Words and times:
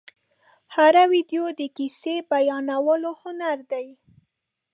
هره 0.75 1.03
ویډیو 1.13 1.45
د 1.59 1.61
کیسې 1.77 2.15
بیانولو 2.29 3.11
هنر 3.21 3.57
دی. 3.71 3.87